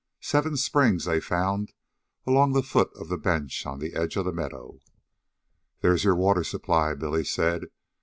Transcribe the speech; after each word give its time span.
Seven 0.23 0.57
springs 0.57 1.05
they 1.05 1.19
found 1.19 1.73
along 2.25 2.53
the 2.53 2.63
foot 2.63 2.89
of 2.95 3.07
the 3.07 3.19
bench 3.19 3.67
on 3.67 3.77
the 3.77 3.93
edge 3.93 4.15
of 4.15 4.25
the 4.25 4.33
meadow. 4.33 4.79
"There's 5.81 6.03
your 6.03 6.15
water 6.15 6.43
supply," 6.43 6.95
Billy 6.95 7.23
said. 7.23 7.65